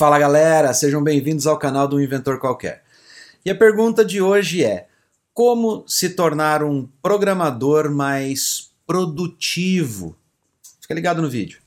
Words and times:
Fala 0.00 0.18
galera, 0.18 0.72
sejam 0.72 1.04
bem-vindos 1.04 1.46
ao 1.46 1.58
canal 1.58 1.86
do 1.86 2.00
Inventor 2.00 2.38
Qualquer. 2.38 2.82
E 3.44 3.50
a 3.50 3.54
pergunta 3.54 4.02
de 4.02 4.18
hoje 4.18 4.64
é: 4.64 4.86
como 5.34 5.84
se 5.86 6.08
tornar 6.08 6.64
um 6.64 6.88
programador 7.02 7.90
mais 7.90 8.70
produtivo? 8.86 10.16
Fica 10.80 10.94
ligado 10.94 11.20
no 11.20 11.28
vídeo. 11.28 11.58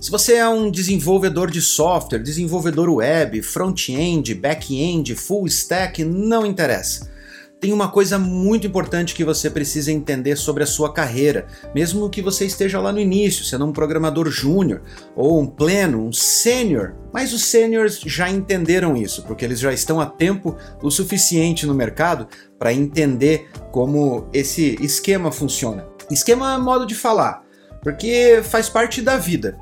Se 0.00 0.08
você 0.08 0.34
é 0.34 0.48
um 0.48 0.70
desenvolvedor 0.70 1.50
de 1.50 1.60
software, 1.60 2.20
desenvolvedor 2.20 2.88
web, 2.88 3.42
front-end, 3.42 4.36
back-end, 4.36 5.16
full 5.16 5.48
stack, 5.48 6.04
não 6.04 6.46
interessa 6.46 7.17
tem 7.60 7.72
uma 7.72 7.88
coisa 7.88 8.18
muito 8.18 8.66
importante 8.66 9.14
que 9.14 9.24
você 9.24 9.50
precisa 9.50 9.90
entender 9.90 10.36
sobre 10.36 10.62
a 10.62 10.66
sua 10.66 10.92
carreira, 10.92 11.46
mesmo 11.74 12.08
que 12.08 12.22
você 12.22 12.44
esteja 12.46 12.80
lá 12.80 12.92
no 12.92 13.00
início, 13.00 13.44
sendo 13.44 13.64
um 13.64 13.72
programador 13.72 14.30
júnior, 14.30 14.82
ou 15.16 15.40
um 15.40 15.46
pleno, 15.46 16.04
um 16.04 16.12
sênior. 16.12 16.94
Mas 17.12 17.32
os 17.32 17.42
sêniors 17.44 18.00
já 18.00 18.30
entenderam 18.30 18.96
isso, 18.96 19.24
porque 19.24 19.44
eles 19.44 19.58
já 19.58 19.72
estão 19.72 20.00
há 20.00 20.06
tempo 20.06 20.56
o 20.82 20.90
suficiente 20.90 21.66
no 21.66 21.74
mercado 21.74 22.28
para 22.58 22.72
entender 22.72 23.48
como 23.72 24.28
esse 24.32 24.76
esquema 24.80 25.32
funciona. 25.32 25.86
Esquema 26.10 26.54
é 26.54 26.58
modo 26.58 26.86
de 26.86 26.94
falar, 26.94 27.42
porque 27.82 28.40
faz 28.44 28.68
parte 28.68 29.02
da 29.02 29.16
vida. 29.16 29.58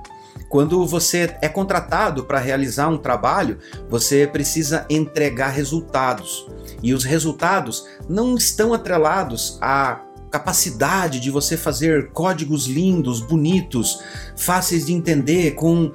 Quando 0.49 0.87
você 0.87 1.37
é 1.43 1.49
contratado 1.49 2.25
para 2.25 2.39
realizar 2.39 2.89
um 2.89 2.99
trabalho, 2.99 3.59
você 3.89 4.27
precisa 4.27 4.87
entregar 4.89 5.49
resultados. 5.49 6.47
E 6.83 6.95
os 6.95 7.05
resultados 7.05 7.87
não 8.09 8.37
estão 8.37 8.73
atrelados 8.73 9.59
à 9.61 10.03
capacidade 10.31 11.21
de 11.21 11.31
você 11.31 11.57
fazer 11.57 12.11
códigos 12.11 12.67
lindos, 12.67 13.21
bonitos, 13.21 14.01
fáceis 14.37 14.87
de 14.87 14.93
entender, 14.93 15.53
com 15.53 15.93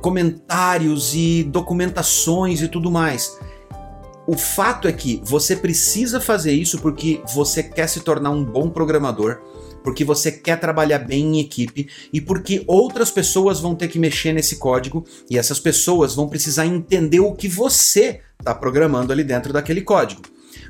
comentários 0.00 1.14
e 1.14 1.44
documentações 1.44 2.60
e 2.60 2.68
tudo 2.68 2.90
mais. 2.90 3.38
O 4.26 4.36
fato 4.36 4.86
é 4.86 4.92
que 4.92 5.20
você 5.24 5.56
precisa 5.56 6.20
fazer 6.20 6.52
isso 6.52 6.78
porque 6.78 7.20
você 7.34 7.62
quer 7.62 7.88
se 7.88 8.00
tornar 8.00 8.30
um 8.30 8.44
bom 8.44 8.70
programador, 8.70 9.40
porque 9.82 10.04
você 10.04 10.30
quer 10.30 10.58
trabalhar 10.58 10.98
bem 10.98 11.36
em 11.36 11.40
equipe 11.40 11.88
e 12.12 12.20
porque 12.20 12.64
outras 12.66 13.10
pessoas 13.10 13.60
vão 13.60 13.74
ter 13.74 13.88
que 13.88 13.98
mexer 13.98 14.32
nesse 14.32 14.56
código 14.56 15.04
e 15.30 15.38
essas 15.38 15.58
pessoas 15.58 16.14
vão 16.14 16.28
precisar 16.28 16.66
entender 16.66 17.20
o 17.20 17.34
que 17.34 17.48
você 17.48 18.20
está 18.38 18.54
programando 18.54 19.12
ali 19.12 19.24
dentro 19.24 19.52
daquele 19.52 19.82
código. 19.82 20.22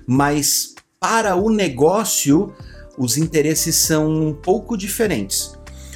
Mas 0.06 0.74
para 1.00 1.34
o 1.36 1.50
negócio, 1.50 2.52
os 2.96 3.16
interesses 3.16 3.76
são 3.76 4.08
um 4.08 4.32
pouco 4.32 4.76
diferentes. 4.76 5.52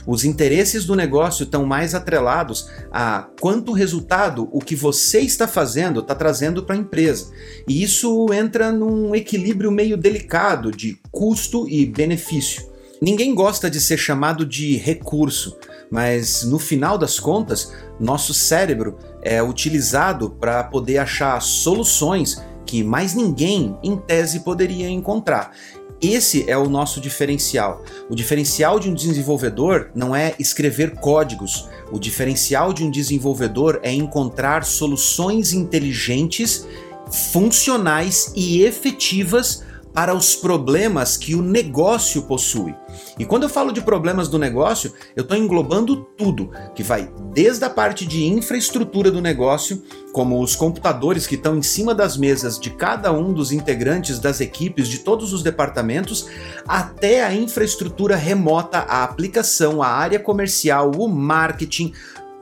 Os 0.07 0.25
interesses 0.25 0.85
do 0.85 0.95
negócio 0.95 1.43
estão 1.43 1.67
mais 1.67 1.95
atrelados 1.95 2.69
a 2.93 3.29
quanto 3.41 3.73
resultado 3.73 4.49
o 4.53 4.61
que 4.61 4.77
você 4.77 5.21
está 5.21 5.49
fazendo 5.49 5.99
está 6.01 6.15
trazendo 6.15 6.63
para 6.63 6.77
a 6.77 6.79
empresa. 6.79 7.33
E 7.67 7.83
isso 7.83 8.33
entra 8.33 8.71
num 8.71 9.15
equilíbrio 9.17 9.73
meio 9.73 9.97
delicado 9.97 10.71
de 10.71 10.97
custo 11.11 11.69
e 11.69 11.85
benefício. 11.85 12.76
Ninguém 13.01 13.35
gosta 13.35 13.71
de 13.71 13.81
ser 13.81 13.99
chamado 13.99 14.47
de 14.47 14.77
recurso, 14.77 15.57
mas 15.91 16.45
no 16.45 16.59
final 16.59 16.97
das 16.97 17.21
contas, 17.21 17.73
nosso 18.01 18.33
cérebro 18.33 18.99
é 19.23 19.43
utilizado 19.43 20.31
para 20.31 20.65
poder 20.65 20.99
achar 20.99 21.41
soluções 21.41 22.43
que 22.65 22.83
mais 22.83 23.15
ninguém, 23.15 23.79
em 23.83 23.97
tese, 23.97 24.41
poderia 24.41 24.89
encontrar. 24.89 25.53
Esse 26.01 26.49
é 26.49 26.57
o 26.57 26.69
nosso 26.69 27.01
diferencial. 27.01 27.83
O 28.09 28.15
diferencial 28.15 28.79
de 28.79 28.91
um 28.91 28.95
desenvolvedor 28.95 29.91
não 29.95 30.15
é 30.15 30.35
escrever 30.39 30.97
códigos. 30.97 31.69
O 31.91 31.99
diferencial 31.99 32.73
de 32.73 32.83
um 32.83 32.91
desenvolvedor 32.91 33.81
é 33.83 33.93
encontrar 33.93 34.65
soluções 34.65 35.53
inteligentes, 35.53 36.67
funcionais 37.11 38.33
e 38.35 38.63
efetivas 38.63 39.65
para 39.97 40.15
os 40.15 40.37
problemas 40.37 41.17
que 41.17 41.35
o 41.35 41.41
negócio 41.41 42.21
possui. 42.25 42.75
E 43.19 43.25
quando 43.25 43.45
eu 43.45 43.49
falo 43.49 43.73
de 43.73 43.81
problemas 43.81 44.29
do 44.29 44.39
negócio, 44.39 44.93
eu 45.17 45.23
estou 45.23 45.35
englobando 45.35 45.97
tudo, 46.19 46.51
que 46.75 46.83
vai 46.83 47.11
desde 47.33 47.65
a 47.65 47.71
parte 47.71 48.05
de 48.05 48.27
infraestrutura 48.27 49.11
do 49.11 49.23
negócio, 49.23 49.83
como 50.13 50.43
os 50.43 50.55
computadores 50.55 51.27
que 51.27 51.35
estão 51.35 51.57
em 51.57 51.63
cima 51.63 51.95
das 51.95 52.15
mesas 52.15 52.61
de 52.61 52.69
cada 52.69 53.11
um 53.11 53.33
dos 53.33 53.53
integrantes 53.53 54.19
das 54.19 54.39
equipes 54.39 54.87
de 54.87 54.99
todos 54.99 55.33
os 55.33 55.43
departamentos, 55.43 56.27
até 56.69 57.25
a 57.25 57.35
infraestrutura 57.35 58.17
remota, 58.17 58.81
a 58.81 59.03
aplicação, 59.03 59.83
a 59.83 59.89
área 59.89 60.21
comercial, 60.21 60.91
o 60.91 61.09
marketing. 61.09 61.95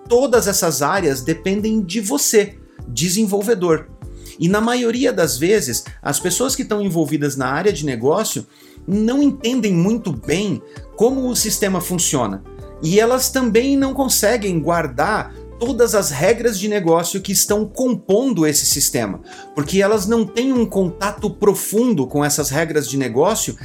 Todas 0.09 0.49
essas 0.49 0.83
áreas 0.83 1.21
dependem 1.21 1.81
de 1.81 2.01
você, 2.01 2.59
desenvolvedor. 2.89 3.94
E 4.39 4.49
na 4.49 4.61
maioria 4.61 5.13
das 5.13 5.39
vezes, 5.39 5.85
as 6.03 6.19
pessoas 6.19 6.55
que 6.55 6.63
estão 6.63 6.83
envolvidas 6.83 7.37
na 7.37 7.49
área 7.49 7.73
de 7.73 7.85
negócio 7.85 8.47
não 8.87 9.23
entendem 9.23 9.73
muito 9.73 10.13
bem 10.13 10.61
como 10.97 11.29
o 11.29 11.37
sistema 11.37 11.81
funciona. 11.81 12.43
E 12.83 13.01
elas 13.01 13.31
também 13.31 13.77
não 13.77 13.95
conseguem 13.95 14.61
guardar 14.61 15.33
todas 15.59 15.95
as 15.95 16.11
regras 16.11 16.59
de 16.59 16.69
negócio 16.69 17.21
que 17.21 17.33
estão 17.33 17.67
compondo 17.67 18.47
esse 18.47 18.67
sistema, 18.67 19.21
porque 19.55 19.81
elas 19.81 20.07
não 20.07 20.27
têm 20.27 20.53
um 20.53 20.67
contato 20.67 21.31
profundo 21.31 22.07
com 22.07 22.25
essas 22.25 22.51
regras 22.51 22.89
de 22.89 22.97
negócio 22.97 23.57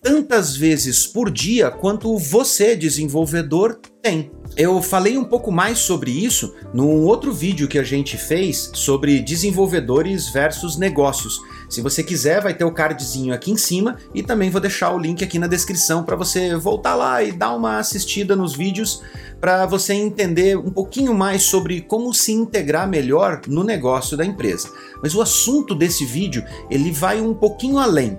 tantas 0.00 0.56
vezes 0.56 1.06
por 1.06 1.30
dia 1.30 1.70
quanto 1.70 2.16
você, 2.18 2.76
desenvolvedor, 2.76 3.78
tem. 4.00 4.30
Eu 4.56 4.80
falei 4.80 5.18
um 5.18 5.24
pouco 5.24 5.52
mais 5.52 5.78
sobre 5.80 6.10
isso 6.10 6.54
num 6.72 7.04
outro 7.04 7.32
vídeo 7.32 7.68
que 7.68 7.78
a 7.78 7.82
gente 7.82 8.16
fez 8.16 8.70
sobre 8.74 9.20
desenvolvedores 9.20 10.30
versus 10.30 10.76
negócios. 10.76 11.40
Se 11.68 11.82
você 11.82 12.02
quiser, 12.02 12.42
vai 12.42 12.54
ter 12.54 12.64
o 12.64 12.72
cardzinho 12.72 13.34
aqui 13.34 13.50
em 13.50 13.56
cima 13.56 13.96
e 14.14 14.22
também 14.22 14.50
vou 14.50 14.60
deixar 14.60 14.92
o 14.92 14.98
link 14.98 15.22
aqui 15.22 15.38
na 15.38 15.46
descrição 15.46 16.02
para 16.02 16.16
você 16.16 16.56
voltar 16.56 16.94
lá 16.94 17.22
e 17.22 17.30
dar 17.30 17.54
uma 17.54 17.78
assistida 17.78 18.34
nos 18.34 18.56
vídeos 18.56 19.02
para 19.40 19.66
você 19.66 19.92
entender 19.92 20.56
um 20.56 20.70
pouquinho 20.70 21.14
mais 21.14 21.42
sobre 21.42 21.80
como 21.82 22.12
se 22.14 22.32
integrar 22.32 22.88
melhor 22.88 23.42
no 23.46 23.62
negócio 23.62 24.16
da 24.16 24.24
empresa. 24.24 24.70
Mas 25.02 25.14
o 25.14 25.20
assunto 25.20 25.74
desse 25.74 26.04
vídeo, 26.04 26.44
ele 26.70 26.90
vai 26.90 27.20
um 27.20 27.34
pouquinho 27.34 27.78
além 27.78 28.18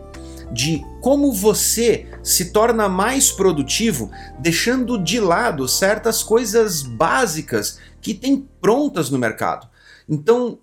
de 0.51 0.83
como 1.01 1.31
você 1.31 2.07
se 2.23 2.51
torna 2.51 2.89
mais 2.89 3.31
produtivo, 3.31 4.11
deixando 4.39 5.01
de 5.01 5.19
lado 5.19 5.67
certas 5.67 6.23
coisas 6.23 6.81
básicas 6.81 7.79
que 8.01 8.13
tem 8.13 8.47
prontas 8.61 9.09
no 9.09 9.19
mercado. 9.19 9.67
Então, 10.07 10.59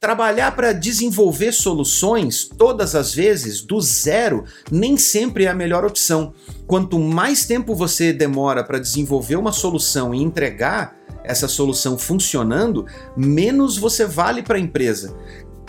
trabalhar 0.00 0.56
para 0.56 0.72
desenvolver 0.72 1.52
soluções 1.52 2.48
todas 2.48 2.94
as 2.94 3.14
vezes 3.14 3.60
do 3.60 3.80
zero 3.80 4.44
nem 4.70 4.96
sempre 4.96 5.44
é 5.44 5.48
a 5.48 5.54
melhor 5.54 5.84
opção. 5.84 6.32
Quanto 6.66 6.98
mais 6.98 7.44
tempo 7.44 7.74
você 7.74 8.12
demora 8.12 8.64
para 8.64 8.78
desenvolver 8.78 9.36
uma 9.36 9.52
solução 9.52 10.14
e 10.14 10.22
entregar 10.22 10.96
essa 11.22 11.46
solução 11.46 11.98
funcionando, 11.98 12.86
menos 13.14 13.76
você 13.76 14.06
vale 14.06 14.42
para 14.42 14.56
a 14.56 14.60
empresa 14.60 15.14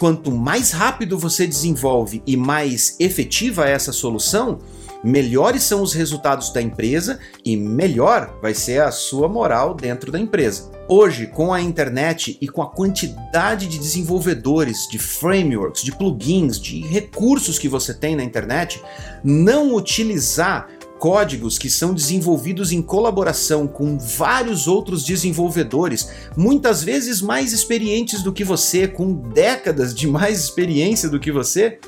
quanto 0.02 0.32
mais 0.32 0.72
rápido 0.72 1.16
você 1.16 1.46
desenvolve 1.46 2.24
e 2.26 2.36
mais 2.36 2.96
efetiva 3.00 3.70
é 3.70 3.74
essa 3.74 3.92
solução, 3.92 4.58
melhores 5.04 5.62
são 5.62 5.84
os 5.84 5.94
resultados 5.94 6.52
da 6.52 6.60
empresa 6.60 7.20
e 7.46 7.56
melhor 7.56 8.36
vai 8.42 8.56
ser 8.56 8.82
a 8.82 8.90
sua 8.90 9.30
moral 9.30 9.76
dentro 9.76 10.12
da 10.12 10.18
empresa. 10.18 10.72
Hoje, 10.88 11.28
com 11.28 11.54
a 11.54 11.62
internet 11.62 12.36
e 12.42 12.48
com 12.48 12.64
a 12.64 12.70
quantidade 12.72 13.68
de 13.68 13.78
desenvolvedores, 13.78 14.88
de 14.90 14.98
frameworks, 14.98 15.84
de 15.84 15.92
plugins, 15.92 16.60
de 16.60 16.82
recursos 16.82 17.60
que 17.60 17.70
você 17.70 17.94
tem 17.94 18.16
na 18.16 18.24
internet, 18.24 18.82
não 19.24 19.76
utilizar 19.76 20.68
códigos 21.02 21.58
que 21.58 21.68
são 21.68 21.96
desenvolvidos 21.96 22.72
em 22.72 22.80
colaboração 22.80 23.68
com 23.68 23.98
vários 23.98 24.68
outros 24.68 25.04
desenvolvedores, 25.04 26.08
muitas 26.38 26.84
vezes 26.84 27.24
mais 27.24 27.52
experientes 27.52 28.22
do 28.22 28.32
que 28.32 28.44
você, 28.44 28.88
com 28.88 29.12
décadas 29.12 29.96
de 29.96 30.06
mais 30.06 30.40
experiência 30.40 31.10
do 31.10 31.20
que 31.20 31.32
você, 31.32 31.80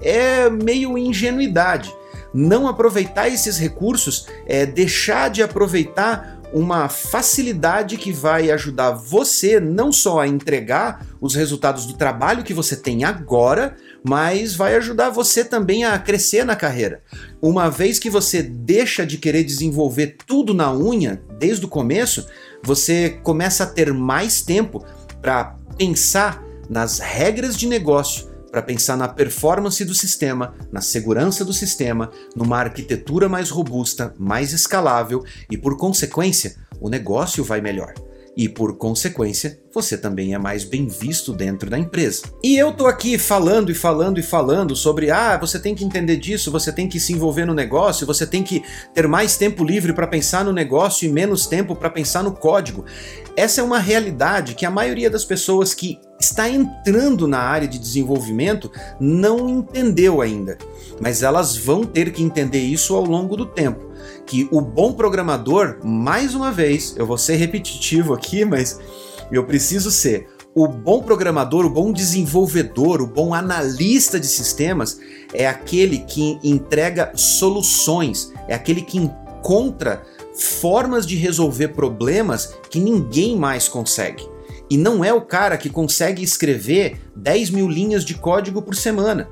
é 0.00 0.48
meio 0.48 0.96
ingenuidade. 0.96 1.94
Não 2.32 2.66
aproveitar 2.66 3.28
esses 3.28 3.58
recursos 3.58 4.26
é 4.46 4.64
deixar 4.64 5.28
de 5.28 5.42
aproveitar 5.42 6.40
uma 6.50 6.88
facilidade 6.88 7.98
que 7.98 8.10
vai 8.10 8.50
ajudar 8.50 8.92
você 8.92 9.60
não 9.60 9.92
só 9.92 10.20
a 10.20 10.26
entregar 10.26 11.04
os 11.20 11.34
resultados 11.34 11.84
do 11.84 11.92
trabalho 11.92 12.42
que 12.42 12.54
você 12.54 12.74
tem 12.74 13.04
agora, 13.04 13.76
mas 14.08 14.54
vai 14.54 14.76
ajudar 14.76 15.10
você 15.10 15.44
também 15.44 15.84
a 15.84 15.98
crescer 15.98 16.44
na 16.44 16.54
carreira. 16.54 17.02
Uma 17.42 17.68
vez 17.68 17.98
que 17.98 18.08
você 18.08 18.42
deixa 18.42 19.04
de 19.04 19.18
querer 19.18 19.42
desenvolver 19.42 20.16
tudo 20.26 20.54
na 20.54 20.72
unha 20.72 21.22
desde 21.38 21.64
o 21.64 21.68
começo, 21.68 22.26
você 22.62 23.18
começa 23.22 23.64
a 23.64 23.66
ter 23.66 23.92
mais 23.92 24.42
tempo 24.42 24.84
para 25.20 25.56
pensar 25.76 26.42
nas 26.68 26.98
regras 26.98 27.56
de 27.56 27.66
negócio 27.66 28.36
para 28.50 28.62
pensar 28.62 28.96
na 28.96 29.06
performance 29.06 29.84
do 29.84 29.92
sistema, 29.92 30.54
na 30.72 30.80
segurança 30.80 31.44
do 31.44 31.52
sistema, 31.52 32.10
numa 32.34 32.56
arquitetura 32.56 33.28
mais 33.28 33.50
robusta, 33.50 34.14
mais 34.18 34.54
escalável 34.54 35.22
e, 35.50 35.58
por 35.58 35.76
consequência, 35.76 36.56
o 36.80 36.88
negócio 36.88 37.44
vai 37.44 37.60
melhor 37.60 37.92
e, 38.36 38.48
por 38.48 38.76
consequência, 38.76 39.58
você 39.72 39.96
também 39.96 40.34
é 40.34 40.38
mais 40.38 40.62
bem 40.62 40.86
visto 40.86 41.32
dentro 41.32 41.70
da 41.70 41.78
empresa. 41.78 42.24
E 42.42 42.56
eu 42.56 42.70
tô 42.70 42.86
aqui 42.86 43.16
falando 43.16 43.70
e 43.70 43.74
falando 43.74 44.18
e 44.18 44.22
falando 44.22 44.76
sobre 44.76 45.10
ah, 45.10 45.38
você 45.38 45.58
tem 45.58 45.74
que 45.74 45.84
entender 45.84 46.16
disso, 46.16 46.52
você 46.52 46.70
tem 46.70 46.86
que 46.86 47.00
se 47.00 47.14
envolver 47.14 47.46
no 47.46 47.54
negócio, 47.54 48.06
você 48.06 48.26
tem 48.26 48.42
que 48.42 48.62
ter 48.92 49.08
mais 49.08 49.38
tempo 49.38 49.64
livre 49.64 49.94
para 49.94 50.06
pensar 50.06 50.44
no 50.44 50.52
negócio 50.52 51.08
e 51.08 51.12
menos 51.12 51.46
tempo 51.46 51.74
para 51.74 51.88
pensar 51.88 52.22
no 52.22 52.32
código. 52.32 52.84
Essa 53.34 53.62
é 53.62 53.64
uma 53.64 53.78
realidade 53.78 54.54
que 54.54 54.66
a 54.66 54.70
maioria 54.70 55.08
das 55.08 55.24
pessoas 55.24 55.72
que 55.72 55.98
está 56.20 56.48
entrando 56.48 57.26
na 57.26 57.38
área 57.38 57.68
de 57.68 57.78
desenvolvimento 57.78 58.70
não 59.00 59.48
entendeu 59.48 60.20
ainda, 60.20 60.58
mas 61.00 61.22
elas 61.22 61.56
vão 61.56 61.84
ter 61.84 62.12
que 62.12 62.22
entender 62.22 62.60
isso 62.60 62.94
ao 62.94 63.04
longo 63.04 63.36
do 63.36 63.46
tempo 63.46 63.95
que 64.26 64.48
o 64.50 64.60
bom 64.60 64.92
programador, 64.92 65.78
mais 65.84 66.34
uma 66.34 66.50
vez, 66.50 66.94
eu 66.96 67.06
vou 67.06 67.16
ser 67.16 67.36
repetitivo 67.36 68.12
aqui, 68.12 68.44
mas 68.44 68.80
eu 69.30 69.44
preciso 69.44 69.90
ser. 69.90 70.28
O 70.54 70.66
bom 70.66 71.02
programador, 71.02 71.66
o 71.66 71.70
bom 71.70 71.92
desenvolvedor, 71.92 73.02
o 73.02 73.06
bom 73.06 73.34
analista 73.34 74.18
de 74.18 74.26
sistemas 74.26 74.98
é 75.32 75.46
aquele 75.46 75.98
que 75.98 76.38
entrega 76.42 77.12
soluções, 77.14 78.32
é 78.48 78.54
aquele 78.54 78.80
que 78.80 78.98
encontra 78.98 80.02
formas 80.34 81.06
de 81.06 81.14
resolver 81.16 81.68
problemas 81.68 82.54
que 82.70 82.80
ninguém 82.80 83.36
mais 83.36 83.68
consegue. 83.68 84.26
E 84.68 84.76
não 84.76 85.04
é 85.04 85.12
o 85.12 85.20
cara 85.20 85.56
que 85.56 85.70
consegue 85.70 86.22
escrever 86.22 86.98
10 87.14 87.50
mil 87.50 87.68
linhas 87.68 88.04
de 88.04 88.14
código 88.14 88.60
por 88.62 88.74
semana. 88.74 89.28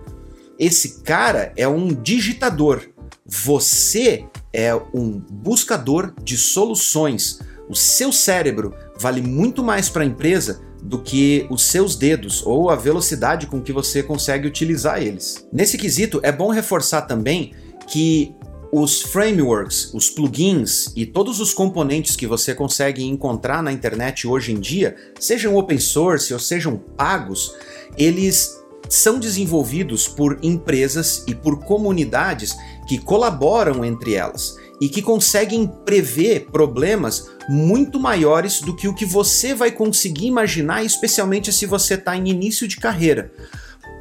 Esse 0.58 1.00
cara 1.00 1.52
é 1.56 1.67
um 1.67 1.88
digitador. 1.88 2.82
Você 3.26 4.26
é 4.55 4.73
um 4.95 5.19
buscador 5.19 6.15
de 6.23 6.39
soluções. 6.39 7.41
O 7.69 7.75
seu 7.75 8.12
cérebro 8.12 8.73
vale 8.99 9.21
muito 9.21 9.62
mais 9.62 9.89
para 9.89 10.05
a 10.05 10.06
empresa 10.06 10.62
do 10.81 11.03
que 11.03 11.47
os 11.51 11.62
seus 11.62 11.97
dedos 11.97 12.47
ou 12.47 12.71
a 12.71 12.77
velocidade 12.77 13.47
com 13.47 13.61
que 13.61 13.73
você 13.73 14.03
consegue 14.03 14.47
utilizar 14.47 15.03
eles. 15.03 15.47
Nesse 15.53 15.77
quesito, 15.77 16.21
é 16.23 16.31
bom 16.31 16.51
reforçar 16.51 17.03
também 17.03 17.53
que 17.89 18.35
os 18.71 19.03
frameworks, 19.03 19.93
os 19.95 20.11
plugins 20.11 20.93
e 20.95 21.07
todos 21.07 21.41
os 21.41 21.55
componentes 21.55 22.17
que 22.17 22.27
você 22.27 22.55
consegue 22.55 23.05
encontrar 23.05 23.62
na 23.62 23.73
internet 23.73 24.27
hoje 24.27 24.53
em 24.53 24.61
dia, 24.61 24.95
sejam 25.19 25.57
open 25.57 25.79
source 25.79 26.33
ou 26.33 26.39
sejam 26.39 26.77
pagos, 26.77 27.55
eles 27.97 28.65
são 28.89 29.19
desenvolvidos 29.19 30.07
por 30.09 30.39
empresas 30.43 31.25
e 31.27 31.35
por 31.35 31.61
comunidades 31.61 32.57
que 32.87 32.99
colaboram 32.99 33.85
entre 33.85 34.15
elas 34.15 34.57
e 34.81 34.89
que 34.89 35.01
conseguem 35.01 35.67
prever 35.85 36.47
problemas 36.51 37.31
muito 37.49 38.01
maiores 38.01 38.61
do 38.61 38.75
que 38.75 38.89
o 38.89 38.95
que 38.95 39.05
você 39.05 39.55
vai 39.55 39.71
conseguir 39.71 40.27
imaginar, 40.27 40.85
especialmente 40.85 41.53
se 41.53 41.67
você 41.67 41.95
está 41.95 42.17
em 42.17 42.29
início 42.29 42.67
de 42.67 42.77
carreira. 42.77 43.31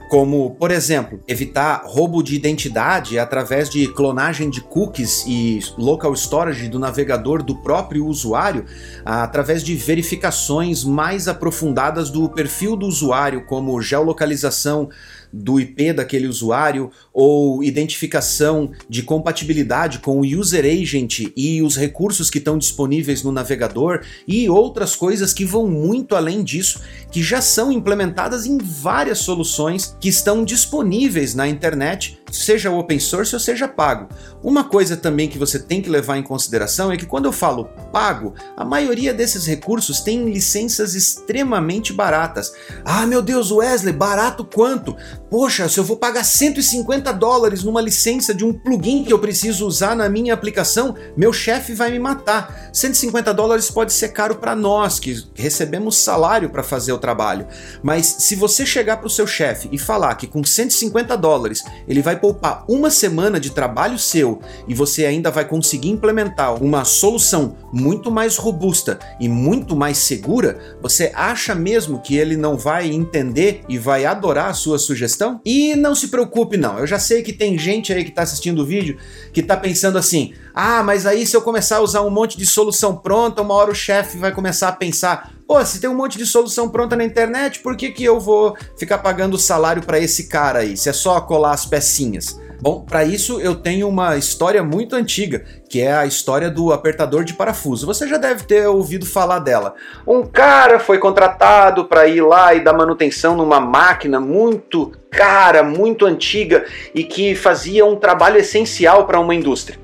Como, 0.09 0.51
por 0.51 0.69
exemplo, 0.69 1.19
evitar 1.27 1.81
roubo 1.85 2.21
de 2.21 2.35
identidade 2.35 3.17
através 3.17 3.67
de 3.67 3.87
clonagem 3.87 4.47
de 4.47 4.61
cookies 4.61 5.23
e 5.25 5.59
local 5.75 6.13
storage 6.13 6.67
do 6.67 6.77
navegador 6.77 7.41
do 7.41 7.55
próprio 7.55 8.05
usuário, 8.05 8.65
através 9.03 9.63
de 9.63 9.73
verificações 9.75 10.83
mais 10.83 11.27
aprofundadas 11.27 12.11
do 12.11 12.29
perfil 12.29 12.75
do 12.75 12.85
usuário, 12.85 13.45
como 13.47 13.81
geolocalização 13.81 14.87
do 15.33 15.59
IP 15.59 15.93
daquele 15.93 16.27
usuário 16.27 16.91
ou 17.11 17.63
identificação 17.63 18.71
de 18.87 19.01
compatibilidade 19.01 19.97
com 19.97 20.19
o 20.19 20.25
user 20.25 20.63
agent 20.63 21.31
e 21.35 21.61
os 21.63 21.75
recursos 21.75 22.29
que 22.29 22.37
estão 22.37 22.57
disponíveis 22.57 23.23
no 23.23 23.31
navegador 23.31 24.01
e 24.27 24.47
outras 24.47 24.95
coisas 24.95 25.33
que 25.33 25.43
vão 25.43 25.67
muito 25.67 26.15
além 26.15 26.43
disso, 26.43 26.81
que 27.11 27.23
já 27.23 27.41
são 27.41 27.71
implementadas 27.71 28.45
em 28.45 28.59
várias 28.59 29.17
soluções 29.19 29.95
que 29.99 30.09
estão 30.09 30.45
disponíveis 30.45 31.33
na 31.33 31.47
internet, 31.47 32.19
seja 32.33 32.71
open 32.71 32.99
source 32.99 33.33
ou 33.33 33.39
seja 33.39 33.67
pago. 33.67 34.09
Uma 34.41 34.63
coisa 34.63 34.97
também 34.97 35.29
que 35.29 35.37
você 35.37 35.59
tem 35.59 35.81
que 35.81 35.89
levar 35.89 36.17
em 36.17 36.23
consideração 36.23 36.91
é 36.91 36.97
que 36.97 37.05
quando 37.05 37.25
eu 37.25 37.31
falo 37.31 37.69
pago, 37.91 38.33
a 38.57 38.65
maioria 38.65 39.13
desses 39.13 39.45
recursos 39.45 40.01
tem 40.01 40.29
licenças 40.29 40.95
extremamente 40.95 41.93
baratas. 41.93 42.51
Ah, 42.83 43.05
meu 43.05 43.21
Deus, 43.21 43.51
Wesley, 43.51 43.93
barato 43.93 44.43
quanto? 44.43 44.95
Poxa, 45.29 45.69
se 45.69 45.79
eu 45.79 45.83
vou 45.83 45.97
pagar 45.97 46.23
150 46.23 47.11
dólares 47.13 47.63
numa 47.63 47.81
licença 47.81 48.33
de 48.33 48.43
um 48.43 48.51
plugin 48.51 49.03
que 49.03 49.13
eu 49.13 49.19
preciso 49.19 49.65
usar 49.67 49.95
na 49.95 50.09
minha 50.09 50.33
aplicação, 50.33 50.95
meu 51.15 51.31
chefe 51.31 51.73
vai 51.73 51.91
me 51.91 51.99
matar. 51.99 52.69
150 52.73 53.33
dólares 53.33 53.69
pode 53.69 53.93
ser 53.93 54.09
caro 54.09 54.35
para 54.35 54.55
nós, 54.55 54.99
que 54.99 55.23
recebemos 55.35 55.97
salário 55.97 56.49
para 56.49 56.63
fazer 56.63 56.91
o 56.91 56.97
trabalho. 56.97 57.47
Mas 57.81 58.05
se 58.19 58.35
você 58.35 58.65
chegar 58.65 58.97
para 58.97 59.07
o 59.07 59.09
seu 59.09 59.27
chefe 59.27 59.69
e 59.71 59.77
falar 59.77 60.15
que 60.15 60.27
com 60.27 60.43
150 60.43 61.15
dólares 61.17 61.63
ele 61.87 62.01
vai 62.01 62.19
poupar 62.23 62.63
uma 62.69 62.89
semana 62.89 63.37
de 63.37 63.49
trabalho 63.49 63.99
seu 63.99 64.39
e 64.65 64.73
você 64.73 65.05
ainda 65.05 65.29
vai 65.29 65.45
conseguir 65.45 65.89
implementar 65.89 66.55
uma 66.63 66.85
solução 66.85 67.57
muito 67.73 68.09
mais 68.09 68.37
robusta 68.37 68.97
e 69.19 69.27
muito 69.27 69.75
mais 69.75 69.97
segura, 69.97 70.57
você 70.81 71.11
acha 71.13 71.53
mesmo 71.53 71.99
que 71.99 72.15
ele 72.15 72.37
não 72.37 72.55
vai 72.55 72.89
entender 72.89 73.63
e 73.67 73.77
vai 73.77 74.05
adorar 74.05 74.49
a 74.49 74.53
sua 74.53 74.79
sugestão? 74.79 75.41
E 75.43 75.75
não 75.75 75.93
se 75.93 76.07
preocupe 76.07 76.55
não, 76.55 76.79
eu 76.79 76.87
já 76.87 76.97
sei 76.97 77.21
que 77.23 77.33
tem 77.33 77.57
gente 77.57 77.91
aí 77.91 78.05
que 78.05 78.11
está 78.11 78.21
assistindo 78.21 78.59
o 78.59 78.65
vídeo 78.65 78.97
que 79.33 79.41
está 79.41 79.57
pensando 79.57 79.97
assim, 79.97 80.33
ah, 80.53 80.83
mas 80.83 81.05
aí 81.05 81.25
se 81.25 81.35
eu 81.35 81.41
começar 81.41 81.77
a 81.77 81.81
usar 81.81 82.01
um 82.01 82.09
monte 82.09 82.37
de 82.37 82.45
solução 82.45 82.95
pronta, 82.95 83.41
uma 83.41 83.55
hora 83.55 83.71
o 83.71 83.75
chefe 83.75 84.17
vai 84.17 84.31
começar 84.31 84.67
a 84.67 84.73
pensar, 84.73 85.31
pô, 85.47 85.63
se 85.65 85.79
tem 85.79 85.89
um 85.89 85.95
monte 85.95 86.17
de 86.17 86.25
solução 86.25 86.69
pronta 86.69 86.95
na 86.95 87.03
internet, 87.03 87.59
por 87.59 87.75
que, 87.75 87.89
que 87.91 88.03
eu 88.03 88.19
vou 88.19 88.55
ficar 88.77 88.99
pagando 88.99 89.37
salário 89.37 89.81
para 89.81 89.99
esse 89.99 90.27
cara 90.27 90.59
aí, 90.59 90.77
se 90.77 90.89
é 90.89 90.93
só 90.93 91.19
colar 91.21 91.53
as 91.53 91.65
pecinhas? 91.65 92.39
Bom, 92.63 92.79
para 92.79 93.03
isso 93.03 93.41
eu 93.41 93.55
tenho 93.55 93.89
uma 93.89 94.15
história 94.15 94.63
muito 94.63 94.95
antiga, 94.95 95.43
que 95.67 95.81
é 95.81 95.91
a 95.91 96.05
história 96.05 96.49
do 96.49 96.71
apertador 96.71 97.25
de 97.25 97.33
parafuso. 97.33 97.85
Você 97.85 98.07
já 98.07 98.15
deve 98.15 98.45
ter 98.45 98.65
ouvido 98.67 99.05
falar 99.05 99.39
dela. 99.39 99.75
Um 100.07 100.25
cara 100.25 100.79
foi 100.79 100.97
contratado 100.97 101.83
para 101.83 102.07
ir 102.07 102.21
lá 102.21 102.53
e 102.53 102.61
dar 102.61 102.71
manutenção 102.71 103.35
numa 103.35 103.59
máquina 103.59 104.17
muito 104.17 104.93
cara, 105.11 105.61
muito 105.61 106.05
antiga 106.05 106.63
e 106.95 107.03
que 107.03 107.35
fazia 107.35 107.85
um 107.85 107.97
trabalho 107.97 108.37
essencial 108.37 109.05
para 109.05 109.19
uma 109.19 109.35
indústria. 109.35 109.82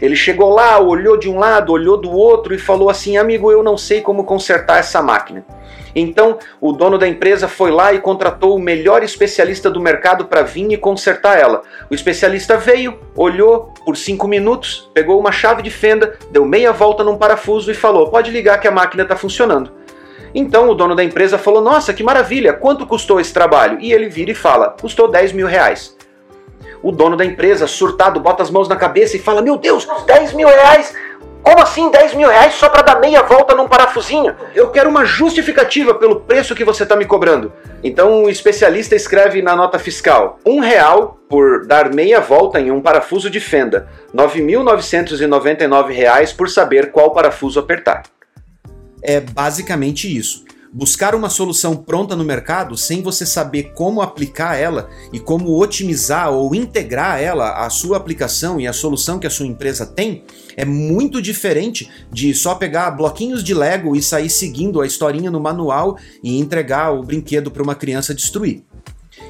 Ele 0.00 0.16
chegou 0.16 0.50
lá, 0.50 0.78
olhou 0.78 1.16
de 1.16 1.28
um 1.28 1.38
lado, 1.38 1.72
olhou 1.72 1.96
do 1.96 2.10
outro 2.10 2.54
e 2.54 2.58
falou 2.58 2.90
assim: 2.90 3.16
Amigo, 3.16 3.50
eu 3.50 3.62
não 3.62 3.76
sei 3.76 4.00
como 4.00 4.24
consertar 4.24 4.78
essa 4.78 5.02
máquina. 5.02 5.44
Então, 5.94 6.38
o 6.60 6.72
dono 6.72 6.98
da 6.98 7.08
empresa 7.08 7.48
foi 7.48 7.70
lá 7.70 7.92
e 7.92 7.98
contratou 7.98 8.54
o 8.54 8.60
melhor 8.60 9.02
especialista 9.02 9.70
do 9.70 9.80
mercado 9.80 10.26
para 10.26 10.42
vir 10.42 10.70
e 10.70 10.76
consertar 10.76 11.38
ela. 11.38 11.62
O 11.90 11.94
especialista 11.94 12.56
veio, 12.56 12.98
olhou 13.16 13.72
por 13.84 13.96
cinco 13.96 14.28
minutos, 14.28 14.88
pegou 14.94 15.18
uma 15.18 15.32
chave 15.32 15.62
de 15.62 15.70
fenda, 15.70 16.16
deu 16.30 16.44
meia 16.44 16.72
volta 16.72 17.02
num 17.02 17.16
parafuso 17.16 17.70
e 17.70 17.74
falou: 17.74 18.10
Pode 18.10 18.30
ligar 18.30 18.60
que 18.60 18.68
a 18.68 18.72
máquina 18.72 19.02
está 19.02 19.16
funcionando. 19.16 19.72
Então 20.34 20.68
o 20.68 20.74
dono 20.74 20.94
da 20.94 21.02
empresa 21.02 21.38
falou: 21.38 21.60
Nossa, 21.60 21.92
que 21.92 22.02
maravilha, 22.02 22.52
quanto 22.52 22.86
custou 22.86 23.20
esse 23.20 23.32
trabalho? 23.32 23.78
E 23.80 23.92
ele 23.92 24.08
vira 24.08 24.30
e 24.30 24.34
fala: 24.34 24.76
Custou 24.80 25.10
10 25.10 25.32
mil 25.32 25.46
reais. 25.46 25.97
O 26.82 26.92
dono 26.92 27.16
da 27.16 27.24
empresa, 27.24 27.66
surtado, 27.66 28.20
bota 28.20 28.42
as 28.42 28.50
mãos 28.50 28.68
na 28.68 28.76
cabeça 28.76 29.16
e 29.16 29.20
fala: 29.20 29.42
Meu 29.42 29.56
Deus, 29.56 29.86
10 30.06 30.32
mil 30.32 30.48
reais? 30.48 30.94
Como 31.42 31.62
assim 31.62 31.90
10 31.90 32.14
mil 32.14 32.28
reais 32.28 32.54
só 32.54 32.68
para 32.68 32.82
dar 32.82 33.00
meia 33.00 33.22
volta 33.22 33.54
num 33.54 33.66
parafusinho? 33.66 34.36
Eu 34.54 34.70
quero 34.70 34.90
uma 34.90 35.04
justificativa 35.04 35.94
pelo 35.94 36.20
preço 36.20 36.54
que 36.54 36.64
você 36.64 36.82
está 36.82 36.94
me 36.94 37.06
cobrando. 37.06 37.52
Então 37.82 38.24
o 38.24 38.30
especialista 38.30 38.94
escreve 38.94 39.40
na 39.40 39.56
nota 39.56 39.78
fiscal: 39.78 40.38
um 40.44 40.60
real 40.60 41.18
por 41.28 41.66
dar 41.66 41.94
meia 41.94 42.20
volta 42.20 42.60
em 42.60 42.70
um 42.70 42.82
parafuso 42.82 43.30
de 43.30 43.40
fenda, 43.40 43.88
R$ 44.12 44.24
9.999 44.24 46.36
por 46.36 46.50
saber 46.50 46.90
qual 46.90 47.12
parafuso 47.12 47.60
apertar. 47.60 48.02
É 49.02 49.20
basicamente 49.20 50.14
isso 50.14 50.47
buscar 50.78 51.12
uma 51.12 51.28
solução 51.28 51.74
pronta 51.74 52.14
no 52.14 52.24
mercado 52.24 52.76
sem 52.76 53.02
você 53.02 53.26
saber 53.26 53.72
como 53.74 54.00
aplicar 54.00 54.54
ela 54.56 54.88
e 55.12 55.18
como 55.18 55.60
otimizar 55.60 56.30
ou 56.30 56.54
integrar 56.54 57.20
ela 57.20 57.66
à 57.66 57.68
sua 57.68 57.96
aplicação 57.96 58.60
e 58.60 58.66
à 58.68 58.72
solução 58.72 59.18
que 59.18 59.26
a 59.26 59.30
sua 59.30 59.48
empresa 59.48 59.84
tem 59.84 60.22
é 60.56 60.64
muito 60.64 61.20
diferente 61.20 61.90
de 62.12 62.32
só 62.32 62.54
pegar 62.54 62.92
bloquinhos 62.92 63.42
de 63.42 63.54
Lego 63.54 63.96
e 63.96 64.02
sair 64.02 64.30
seguindo 64.30 64.80
a 64.80 64.86
historinha 64.86 65.32
no 65.32 65.40
manual 65.40 65.98
e 66.22 66.38
entregar 66.38 66.92
o 66.92 67.02
brinquedo 67.02 67.50
para 67.50 67.62
uma 67.62 67.74
criança 67.74 68.14
destruir. 68.14 68.62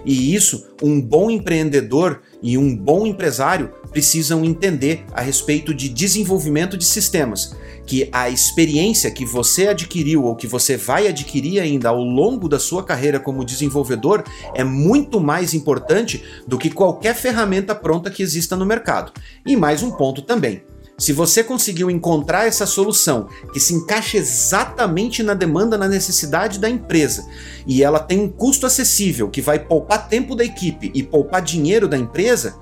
E 0.04 0.34
isso, 0.34 0.68
um 0.82 1.00
bom 1.00 1.30
empreendedor 1.30 2.20
e 2.42 2.56
um 2.56 2.76
bom 2.76 3.06
empresário 3.06 3.70
precisam 3.90 4.44
entender 4.44 5.04
a 5.12 5.20
respeito 5.20 5.74
de 5.74 5.88
desenvolvimento 5.88 6.76
de 6.76 6.84
sistemas, 6.84 7.56
que 7.86 8.08
a 8.12 8.28
experiência 8.28 9.10
que 9.10 9.24
você 9.24 9.68
adquiriu 9.68 10.24
ou 10.24 10.36
que 10.36 10.46
você 10.46 10.76
vai 10.76 11.08
adquirir 11.08 11.60
ainda 11.60 11.88
ao 11.88 12.02
longo 12.02 12.48
da 12.48 12.58
sua 12.58 12.84
carreira 12.84 13.18
como 13.18 13.44
desenvolvedor 13.44 14.24
é 14.54 14.62
muito 14.62 15.20
mais 15.20 15.54
importante 15.54 16.22
do 16.46 16.58
que 16.58 16.70
qualquer 16.70 17.14
ferramenta 17.14 17.74
pronta 17.74 18.10
que 18.10 18.22
exista 18.22 18.56
no 18.56 18.66
mercado. 18.66 19.12
E 19.46 19.56
mais 19.56 19.82
um 19.82 19.90
ponto 19.90 20.22
também. 20.22 20.62
Se 20.98 21.12
você 21.12 21.44
conseguiu 21.44 21.88
encontrar 21.88 22.48
essa 22.48 22.66
solução 22.66 23.28
que 23.52 23.60
se 23.60 23.72
encaixa 23.72 24.16
exatamente 24.18 25.22
na 25.22 25.32
demanda, 25.32 25.78
na 25.78 25.86
necessidade 25.86 26.58
da 26.58 26.68
empresa, 26.68 27.24
e 27.64 27.84
ela 27.84 28.00
tem 28.00 28.18
um 28.18 28.28
custo 28.28 28.66
acessível 28.66 29.30
que 29.30 29.40
vai 29.40 29.60
poupar 29.60 30.08
tempo 30.08 30.34
da 30.34 30.44
equipe 30.44 30.90
e 30.92 31.04
poupar 31.04 31.40
dinheiro 31.40 31.86
da 31.86 31.96
empresa, 31.96 32.56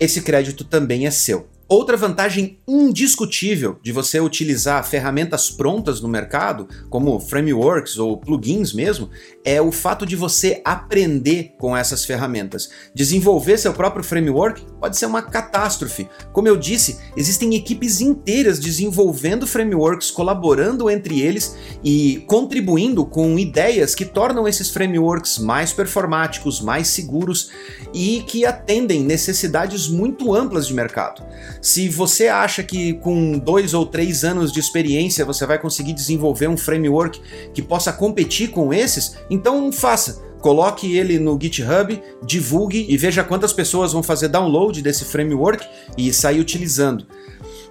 esse 0.00 0.22
crédito 0.22 0.64
também 0.64 1.06
é 1.06 1.10
seu. 1.10 1.46
Outra 1.70 1.98
vantagem 1.98 2.58
indiscutível 2.66 3.78
de 3.82 3.92
você 3.92 4.18
utilizar 4.18 4.82
ferramentas 4.88 5.50
prontas 5.50 6.00
no 6.00 6.08
mercado, 6.08 6.66
como 6.88 7.20
frameworks 7.20 7.98
ou 7.98 8.16
plugins 8.16 8.72
mesmo, 8.72 9.10
é 9.44 9.60
o 9.60 9.70
fato 9.70 10.06
de 10.06 10.16
você 10.16 10.62
aprender 10.64 11.52
com 11.58 11.76
essas 11.76 12.06
ferramentas. 12.06 12.70
Desenvolver 12.94 13.58
seu 13.58 13.74
próprio 13.74 14.02
framework 14.02 14.64
pode 14.80 14.96
ser 14.96 15.04
uma 15.04 15.20
catástrofe. 15.20 16.08
Como 16.32 16.48
eu 16.48 16.56
disse, 16.56 16.98
existem 17.14 17.54
equipes 17.54 18.00
inteiras 18.00 18.58
desenvolvendo 18.58 19.46
frameworks, 19.46 20.10
colaborando 20.10 20.88
entre 20.88 21.20
eles 21.20 21.54
e 21.84 22.24
contribuindo 22.26 23.04
com 23.04 23.38
ideias 23.38 23.94
que 23.94 24.06
tornam 24.06 24.48
esses 24.48 24.70
frameworks 24.70 25.36
mais 25.36 25.70
performáticos, 25.74 26.62
mais 26.62 26.88
seguros 26.88 27.50
e 27.92 28.24
que 28.26 28.46
atendem 28.46 29.02
necessidades 29.02 29.86
muito 29.86 30.34
amplas 30.34 30.66
de 30.66 30.72
mercado. 30.72 31.22
Se 31.60 31.88
você 31.88 32.28
acha 32.28 32.62
que 32.62 32.94
com 32.94 33.38
dois 33.38 33.74
ou 33.74 33.84
três 33.84 34.24
anos 34.24 34.52
de 34.52 34.60
experiência 34.60 35.24
você 35.24 35.44
vai 35.44 35.58
conseguir 35.58 35.92
desenvolver 35.92 36.48
um 36.48 36.56
framework 36.56 37.20
que 37.52 37.62
possa 37.62 37.92
competir 37.92 38.50
com 38.50 38.72
esses, 38.72 39.16
então 39.28 39.72
faça. 39.72 40.26
Coloque 40.40 40.96
ele 40.96 41.18
no 41.18 41.36
GitHub, 41.40 42.00
divulgue 42.24 42.86
e 42.88 42.96
veja 42.96 43.24
quantas 43.24 43.52
pessoas 43.52 43.92
vão 43.92 44.02
fazer 44.02 44.28
download 44.28 44.80
desse 44.80 45.04
framework 45.04 45.66
e 45.96 46.12
sair 46.12 46.38
utilizando. 46.38 47.06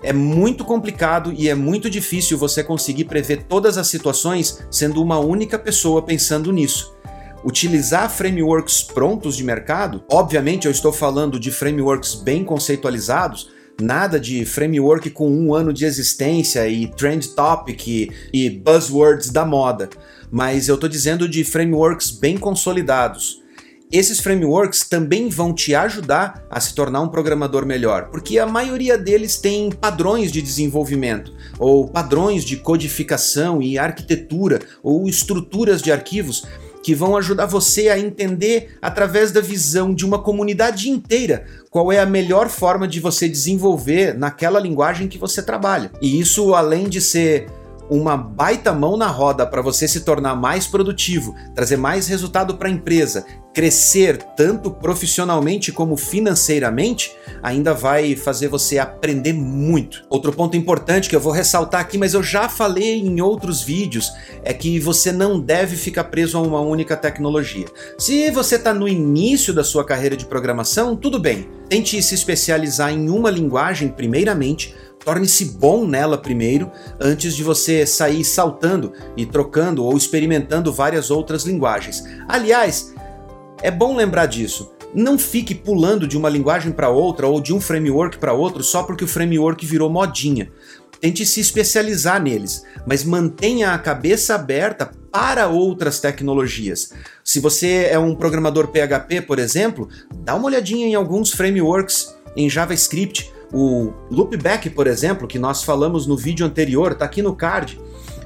É 0.04 0.12
muito 0.12 0.66
complicado 0.66 1.34
e 1.36 1.50
é 1.50 1.56
muito 1.56 1.90
difícil 1.90 2.38
você 2.38 2.64
conseguir 2.64 3.06
prever 3.06 3.44
todas 3.44 3.78
as 3.78 3.88
situações 3.88 4.60
sendo 4.70 5.02
uma 5.02 5.18
única 5.18 5.58
pessoa 5.58 6.02
pensando 6.02 6.52
nisso 6.52 6.98
utilizar 7.46 8.10
frameworks 8.10 8.84
prontos 8.84 9.38
de 9.38 9.44
mercado, 9.44 10.04
obviamente 10.12 10.66
eu 10.66 10.72
estou 10.72 10.92
falando 10.92 11.40
de 11.40 11.52
frameworks 11.52 12.16
bem 12.16 12.44
conceitualizados, 12.44 13.52
Nada 13.80 14.20
de 14.20 14.44
framework 14.44 15.12
com 15.12 15.30
um 15.30 15.54
ano 15.54 15.72
de 15.72 15.86
existência 15.86 16.68
e 16.68 16.88
trend 16.88 17.30
topic 17.36 18.12
e 18.34 18.50
buzzwords 18.50 19.30
da 19.30 19.46
moda, 19.46 19.88
mas 20.32 20.68
eu 20.68 20.74
estou 20.76 20.90
dizendo 20.90 21.30
de 21.30 21.44
frameworks 21.44 22.10
bem 22.10 22.38
consolidados. 22.38 23.44
Esses 23.92 24.20
frameworks 24.20 24.84
também 24.84 25.30
vão 25.30 25.54
te 25.54 25.76
ajudar 25.76 26.44
a 26.50 26.60
se 26.60 26.74
tornar 26.74 27.02
um 27.02 27.08
programador 27.08 27.68
melhor, 27.68 28.10
porque 28.10 28.40
a 28.40 28.48
maioria 28.48 28.98
deles 28.98 29.38
tem 29.38 29.72
padrões 29.72 30.32
de 30.32 30.42
desenvolvimento, 30.42 31.32
ou 31.60 31.88
padrões 31.88 32.44
de 32.44 32.58
codificação 32.58 33.62
e 33.62 33.78
arquitetura, 33.78 34.60
ou 34.82 35.08
estruturas 35.08 35.84
de 35.84 35.92
arquivos 35.92 36.46
que 36.88 36.96
vão 36.96 37.18
ajudar 37.18 37.48
você 37.48 37.90
a 37.90 38.00
entender, 38.00 38.78
através 38.82 39.30
da 39.30 39.42
visão 39.42 39.94
de 39.94 40.06
uma 40.06 40.20
comunidade 40.20 40.90
inteira, 40.90 41.44
qual 41.70 41.92
é 41.92 42.00
a 42.00 42.06
melhor 42.06 42.48
forma 42.48 42.88
de 42.88 43.02
você 43.02 43.28
desenvolver 43.28 44.18
naquela 44.18 44.58
linguagem 44.58 45.10
que 45.10 45.18
você 45.18 45.44
trabalha. 45.44 45.92
E 46.02 46.18
isso, 46.18 46.56
além 46.56 46.88
de 46.88 47.02
ser 47.02 47.50
uma 47.90 48.16
baita 48.16 48.72
mão 48.72 48.96
na 48.96 49.08
roda 49.08 49.46
para 49.46 49.62
você 49.62 49.86
se 49.86 50.00
tornar 50.00 50.36
mais 50.36 50.66
produtivo, 50.66 51.36
trazer 51.54 51.76
mais 51.76 52.08
resultado 52.08 52.56
para 52.56 52.70
a 52.70 52.72
empresa, 52.72 53.26
crescer 53.58 54.18
tanto 54.38 54.70
profissionalmente 54.70 55.72
como 55.72 55.98
financeiramente, 55.98 57.16
ainda 57.42 57.74
vai 57.74 58.16
fazer 58.16 58.50
você 58.50 58.78
aprender 58.78 59.34
muito. 59.34 60.04
Outro 60.12 60.32
ponto 60.32 60.56
importante 60.56 61.10
que 61.10 61.16
eu 61.16 61.20
vou 61.20 61.34
ressaltar 61.34 61.82
aqui, 61.82 61.98
mas 61.98 62.14
eu 62.14 62.22
já 62.22 62.48
falei 62.48 63.00
em 63.00 63.20
outros 63.20 63.64
vídeos, 63.64 64.12
é 64.44 64.54
que 64.54 64.80
você 64.80 65.12
não 65.12 65.40
deve 65.40 65.76
ficar 65.76 66.04
preso 66.04 66.38
a 66.38 66.42
uma 66.42 66.62
única 66.62 66.96
tecnologia. 66.96 67.66
Se 67.98 68.30
você 68.30 68.58
está 68.58 68.76
no 68.76 68.88
início 68.88 69.52
da 69.52 69.64
sua 69.64 69.84
carreira 69.84 70.16
de 70.16 70.28
programação, 70.28 70.96
tudo 70.96 71.18
bem. 71.18 71.50
Tente 71.68 72.00
se 72.04 72.14
especializar 72.14 72.94
em 72.94 73.10
uma 73.10 73.32
linguagem 73.32 73.90
primeiramente 73.90 74.76
Torne-se 75.08 75.46
bom 75.46 75.88
nela 75.88 76.18
primeiro, 76.18 76.70
antes 77.00 77.34
de 77.34 77.42
você 77.42 77.86
sair 77.86 78.26
saltando 78.26 78.92
e 79.16 79.26
trocando 79.26 79.86
ou 79.86 79.96
experimentando 79.96 80.74
várias 80.74 81.10
outras 81.10 81.44
linguagens. 81.44 82.04
Aliás, 82.28 82.94
é 83.62 83.72
bom 83.72 83.96
lembrar 83.96 84.26
disso. 84.26 84.72
Não 84.94 85.18
fique 85.18 85.54
pulando 85.54 86.08
de 86.08 86.18
uma 86.18 86.30
linguagem 86.30 86.72
para 86.72 86.90
outra 86.90 87.28
ou 87.28 87.42
de 87.42 87.54
um 87.54 87.60
framework 87.60 88.18
para 88.18 88.34
outro 88.34 88.64
só 88.64 88.84
porque 88.84 89.04
o 89.04 89.08
framework 89.08 89.66
virou 89.66 89.90
modinha. 89.90 90.52
Tente 91.00 91.26
se 91.26 91.40
especializar 91.40 92.22
neles, 92.22 92.64
mas 92.86 93.04
mantenha 93.04 93.72
a 93.72 93.78
cabeça 93.78 94.34
aberta 94.34 94.90
para 95.12 95.48
outras 95.48 96.00
tecnologias. 96.00 96.94
Se 97.24 97.40
você 97.40 97.88
é 97.92 98.00
um 98.00 98.16
programador 98.16 98.70
PHP, 98.70 99.22
por 99.22 99.38
exemplo, 99.38 99.88
dá 100.24 100.34
uma 100.34 100.48
olhadinha 100.48 100.88
em 100.88 100.96
alguns 100.96 101.32
frameworks 101.32 102.16
em 102.36 102.50
JavaScript 102.50 103.32
o 103.52 103.94
loopback, 104.12 104.70
por 104.70 104.88
exemplo, 104.88 105.28
que 105.28 105.40
nós 105.40 105.64
falamos 105.64 106.06
no 106.06 106.18
vídeo 106.18 106.46
anterior, 106.46 106.92
está 106.92 107.06
aqui 107.06 107.22
no 107.22 107.36
card. 107.36 107.80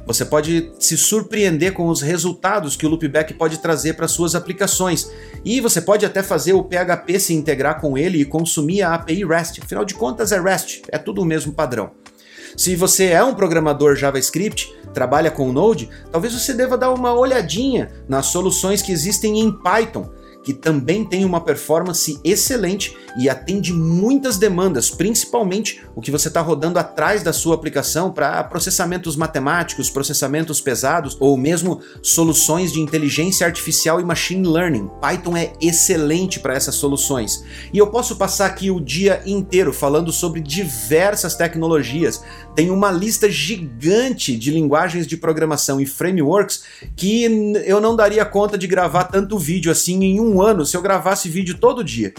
Você 0.05 0.25
pode 0.25 0.71
se 0.79 0.97
surpreender 0.97 1.73
com 1.73 1.87
os 1.87 2.01
resultados 2.01 2.75
que 2.75 2.85
o 2.85 2.89
loopback 2.89 3.33
pode 3.33 3.59
trazer 3.59 3.93
para 3.93 4.07
suas 4.07 4.35
aplicações. 4.35 5.09
E 5.45 5.61
você 5.61 5.81
pode 5.81 6.05
até 6.05 6.23
fazer 6.23 6.53
o 6.53 6.63
PHP 6.63 7.19
se 7.19 7.33
integrar 7.33 7.79
com 7.79 7.97
ele 7.97 8.19
e 8.19 8.25
consumir 8.25 8.81
a 8.81 8.95
API 8.95 9.23
REST. 9.23 9.61
Afinal 9.63 9.85
de 9.85 9.93
contas, 9.93 10.31
é 10.31 10.39
REST, 10.39 10.81
é 10.89 10.97
tudo 10.97 11.21
o 11.21 11.25
mesmo 11.25 11.53
padrão. 11.53 11.91
Se 12.57 12.75
você 12.75 13.05
é 13.05 13.23
um 13.23 13.33
programador 13.33 13.95
JavaScript, 13.95 14.75
trabalha 14.93 15.31
com 15.31 15.51
Node, 15.53 15.89
talvez 16.11 16.33
você 16.33 16.53
deva 16.53 16.77
dar 16.77 16.91
uma 16.91 17.13
olhadinha 17.13 17.89
nas 18.09 18.25
soluções 18.25 18.81
que 18.81 18.91
existem 18.91 19.39
em 19.39 19.51
Python 19.51 20.09
que 20.43 20.53
também 20.53 21.05
tem 21.05 21.23
uma 21.25 21.41
performance 21.41 22.19
excelente 22.23 22.97
e 23.17 23.29
atende 23.29 23.73
muitas 23.73 24.37
demandas, 24.37 24.89
principalmente 24.89 25.81
o 25.95 26.01
que 26.01 26.11
você 26.11 26.27
está 26.27 26.41
rodando 26.41 26.79
atrás 26.79 27.23
da 27.23 27.33
sua 27.33 27.55
aplicação 27.55 28.11
para 28.11 28.43
processamentos 28.45 29.15
matemáticos, 29.15 29.89
processamentos 29.89 30.61
pesados 30.61 31.17
ou 31.19 31.37
mesmo 31.37 31.81
soluções 32.01 32.71
de 32.71 32.79
inteligência 32.79 33.45
artificial 33.45 33.99
e 33.99 34.03
machine 34.03 34.47
learning. 34.47 34.89
Python 35.01 35.35
é 35.35 35.53
excelente 35.61 36.39
para 36.39 36.53
essas 36.53 36.75
soluções. 36.75 37.43
E 37.73 37.77
eu 37.77 37.87
posso 37.87 38.15
passar 38.15 38.45
aqui 38.45 38.71
o 38.71 38.79
dia 38.79 39.21
inteiro 39.25 39.73
falando 39.73 40.11
sobre 40.11 40.39
diversas 40.39 41.35
tecnologias. 41.35 42.23
Tem 42.55 42.69
uma 42.69 42.91
lista 42.91 43.29
gigante 43.29 44.35
de 44.35 44.51
linguagens 44.51 45.05
de 45.05 45.17
programação 45.17 45.79
e 45.79 45.85
frameworks 45.85 46.63
que 46.95 47.23
eu 47.65 47.79
não 47.79 47.95
daria 47.95 48.25
conta 48.25 48.57
de 48.57 48.67
gravar 48.67 49.05
tanto 49.05 49.37
vídeo 49.37 49.71
assim 49.71 50.03
em 50.03 50.19
um 50.19 50.30
um 50.31 50.41
ano 50.41 50.65
se 50.65 50.75
eu 50.75 50.81
gravasse 50.81 51.29
vídeo 51.29 51.57
todo 51.57 51.83
dia. 51.83 52.13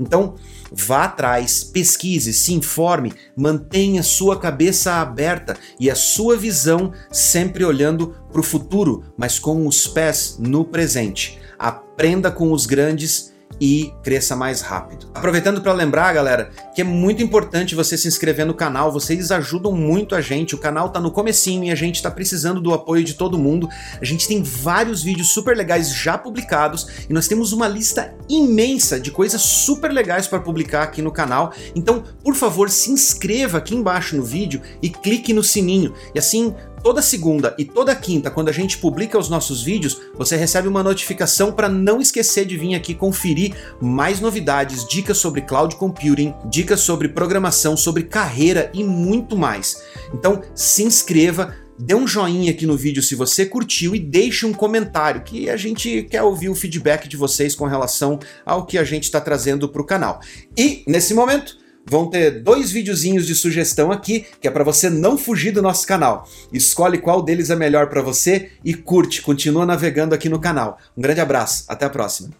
Então, 0.00 0.36
vá 0.70 1.04
atrás, 1.04 1.64
pesquise, 1.64 2.32
se 2.32 2.54
informe, 2.54 3.12
mantenha 3.36 4.02
sua 4.02 4.38
cabeça 4.38 4.92
aberta 4.94 5.56
e 5.80 5.90
a 5.90 5.94
sua 5.96 6.36
visão 6.36 6.92
sempre 7.10 7.64
olhando 7.64 8.14
para 8.30 8.40
o 8.40 8.44
futuro, 8.44 9.02
mas 9.16 9.38
com 9.38 9.66
os 9.66 9.88
pés 9.88 10.36
no 10.38 10.64
presente. 10.64 11.38
Aprenda 11.58 12.30
com 12.30 12.52
os 12.52 12.64
grandes 12.64 13.32
e 13.60 13.92
cresça 14.02 14.36
mais 14.36 14.60
rápido. 14.60 15.10
Aproveitando 15.14 15.60
para 15.60 15.72
lembrar, 15.72 16.12
galera, 16.12 16.50
que 16.74 16.80
é 16.80 16.84
muito 16.84 17.22
importante 17.22 17.74
você 17.74 17.96
se 17.96 18.08
inscrever 18.08 18.46
no 18.46 18.54
canal, 18.54 18.92
vocês 18.92 19.30
ajudam 19.30 19.72
muito 19.72 20.14
a 20.14 20.20
gente, 20.20 20.54
o 20.54 20.58
canal 20.58 20.90
tá 20.90 21.00
no 21.00 21.10
comecinho 21.10 21.64
e 21.64 21.70
a 21.70 21.74
gente 21.74 22.02
tá 22.02 22.10
precisando 22.10 22.60
do 22.60 22.72
apoio 22.72 23.04
de 23.04 23.14
todo 23.14 23.38
mundo. 23.38 23.68
A 24.00 24.04
gente 24.04 24.28
tem 24.28 24.42
vários 24.42 25.02
vídeos 25.02 25.28
super 25.28 25.56
legais 25.56 25.92
já 25.92 26.16
publicados 26.16 27.06
e 27.08 27.12
nós 27.12 27.26
temos 27.26 27.52
uma 27.52 27.68
lista 27.68 28.14
imensa 28.28 29.00
de 29.00 29.10
coisas 29.10 29.40
super 29.40 29.92
legais 29.92 30.26
para 30.26 30.40
publicar 30.40 30.82
aqui 30.82 31.02
no 31.02 31.12
canal. 31.12 31.52
Então, 31.74 32.04
por 32.22 32.34
favor, 32.34 32.70
se 32.70 32.90
inscreva 32.90 33.58
aqui 33.58 33.74
embaixo 33.74 34.16
no 34.16 34.22
vídeo 34.22 34.60
e 34.82 34.88
clique 34.88 35.32
no 35.32 35.42
sininho. 35.42 35.94
E 36.14 36.18
assim 36.18 36.54
Toda 36.82 37.02
segunda 37.02 37.54
e 37.58 37.64
toda 37.64 37.94
quinta, 37.94 38.30
quando 38.30 38.48
a 38.48 38.52
gente 38.52 38.78
publica 38.78 39.18
os 39.18 39.28
nossos 39.28 39.62
vídeos, 39.62 40.00
você 40.14 40.36
recebe 40.36 40.68
uma 40.68 40.82
notificação 40.82 41.52
para 41.52 41.68
não 41.68 42.00
esquecer 42.00 42.44
de 42.44 42.56
vir 42.56 42.74
aqui 42.74 42.94
conferir 42.94 43.54
mais 43.80 44.20
novidades, 44.20 44.86
dicas 44.86 45.18
sobre 45.18 45.42
cloud 45.42 45.76
computing, 45.76 46.34
dicas 46.46 46.80
sobre 46.80 47.08
programação, 47.08 47.76
sobre 47.76 48.04
carreira 48.04 48.70
e 48.72 48.84
muito 48.84 49.36
mais. 49.36 49.82
Então, 50.14 50.42
se 50.54 50.82
inscreva, 50.82 51.54
dê 51.78 51.94
um 51.94 52.06
joinha 52.06 52.50
aqui 52.50 52.66
no 52.66 52.76
vídeo 52.76 53.02
se 53.02 53.14
você 53.14 53.44
curtiu 53.44 53.94
e 53.94 53.98
deixe 53.98 54.46
um 54.46 54.52
comentário, 54.52 55.22
que 55.22 55.50
a 55.50 55.56
gente 55.56 56.04
quer 56.04 56.22
ouvir 56.22 56.48
o 56.48 56.54
feedback 56.54 57.08
de 57.08 57.16
vocês 57.16 57.54
com 57.54 57.66
relação 57.66 58.18
ao 58.44 58.66
que 58.66 58.78
a 58.78 58.84
gente 58.84 59.04
está 59.04 59.20
trazendo 59.20 59.68
para 59.68 59.82
o 59.82 59.86
canal. 59.86 60.20
E, 60.56 60.84
nesse 60.86 61.12
momento, 61.12 61.56
vão 61.86 62.08
ter 62.08 62.42
dois 62.42 62.70
videozinhos 62.70 63.26
de 63.26 63.34
sugestão 63.34 63.90
aqui, 63.90 64.26
que 64.40 64.48
é 64.48 64.50
para 64.50 64.64
você 64.64 64.90
não 64.90 65.16
fugir 65.16 65.52
do 65.52 65.62
nosso 65.62 65.86
canal. 65.86 66.28
Escolhe 66.52 66.98
qual 66.98 67.22
deles 67.22 67.50
é 67.50 67.56
melhor 67.56 67.88
para 67.88 68.02
você 68.02 68.50
e 68.64 68.74
curte, 68.74 69.22
continua 69.22 69.66
navegando 69.66 70.14
aqui 70.14 70.28
no 70.28 70.40
canal. 70.40 70.78
Um 70.96 71.02
grande 71.02 71.20
abraço, 71.20 71.64
até 71.68 71.86
a 71.86 71.90
próxima. 71.90 72.30